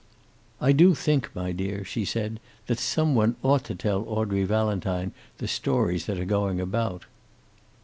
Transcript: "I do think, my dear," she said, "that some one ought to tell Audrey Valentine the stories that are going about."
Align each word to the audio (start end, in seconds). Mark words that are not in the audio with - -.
"I 0.59 0.71
do 0.71 0.95
think, 0.95 1.29
my 1.35 1.51
dear," 1.51 1.85
she 1.85 2.05
said, 2.05 2.39
"that 2.65 2.79
some 2.79 3.13
one 3.13 3.35
ought 3.43 3.63
to 3.65 3.75
tell 3.75 4.03
Audrey 4.09 4.43
Valentine 4.45 5.11
the 5.37 5.47
stories 5.47 6.07
that 6.07 6.19
are 6.19 6.25
going 6.25 6.59
about." 6.59 7.05